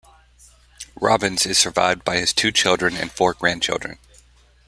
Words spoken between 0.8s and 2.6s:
Robbins is survived by his two